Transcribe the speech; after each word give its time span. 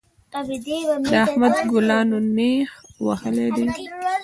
د 1.11 1.13
احمد 1.25 1.57
ګلانو 1.71 2.17
نېښ 2.35 2.69
وهلی 3.05 3.47
دی. 3.55 3.65